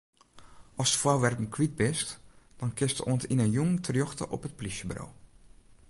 [0.75, 2.09] Ast foarwerpen kwyt bist,
[2.59, 5.07] dan kinst oant yn 'e jûn terjochte op it plysjeburo.